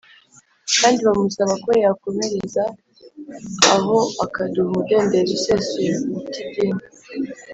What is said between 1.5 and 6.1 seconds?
ko yakomereza aho akaduha umudendezo usesuye